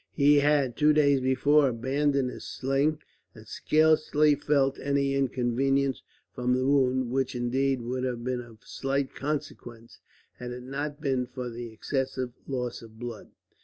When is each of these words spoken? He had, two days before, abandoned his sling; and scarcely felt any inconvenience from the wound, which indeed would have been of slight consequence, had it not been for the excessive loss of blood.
He 0.15 0.37
had, 0.37 0.75
two 0.75 0.93
days 0.93 1.21
before, 1.21 1.69
abandoned 1.69 2.31
his 2.31 2.43
sling; 2.43 3.03
and 3.35 3.45
scarcely 3.47 4.33
felt 4.33 4.79
any 4.79 5.13
inconvenience 5.13 6.01
from 6.33 6.55
the 6.55 6.65
wound, 6.65 7.11
which 7.11 7.35
indeed 7.35 7.83
would 7.83 8.03
have 8.03 8.23
been 8.23 8.41
of 8.41 8.63
slight 8.65 9.13
consequence, 9.13 9.99
had 10.39 10.49
it 10.53 10.63
not 10.63 11.01
been 11.01 11.27
for 11.27 11.51
the 11.51 11.71
excessive 11.71 12.33
loss 12.47 12.81
of 12.81 12.97
blood. 12.97 13.29